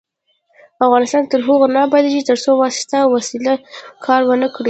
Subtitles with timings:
[0.85, 3.53] افغانستان تر هغو نه ابادیږي، ترڅو واسطه او وسیله
[4.05, 4.59] کار ونه کړي.